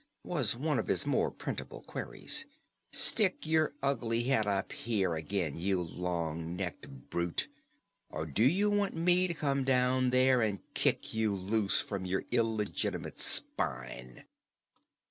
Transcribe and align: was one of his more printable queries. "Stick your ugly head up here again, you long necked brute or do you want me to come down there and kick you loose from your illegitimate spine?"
was 0.23 0.55
one 0.55 0.79
of 0.79 0.87
his 0.87 1.05
more 1.05 1.29
printable 1.29 1.81
queries. 1.83 2.47
"Stick 2.91 3.45
your 3.45 3.75
ugly 3.83 4.23
head 4.23 4.47
up 4.47 4.71
here 4.71 5.13
again, 5.13 5.55
you 5.55 5.79
long 5.79 6.55
necked 6.55 6.89
brute 7.11 7.49
or 8.09 8.25
do 8.25 8.41
you 8.41 8.67
want 8.71 8.95
me 8.95 9.27
to 9.27 9.33
come 9.35 9.63
down 9.63 10.09
there 10.09 10.41
and 10.41 10.57
kick 10.73 11.13
you 11.13 11.35
loose 11.35 11.79
from 11.79 12.03
your 12.03 12.23
illegitimate 12.31 13.19
spine?" 13.19 14.25